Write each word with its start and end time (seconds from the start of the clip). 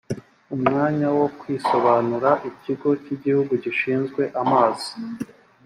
umwanya 0.55 1.07
wo 1.17 1.27
kwisobanura 1.39 2.29
ikigo 2.49 2.89
cy 3.03 3.09
igihugu 3.15 3.51
gishinzwe 3.63 4.21
amazi 4.41 4.91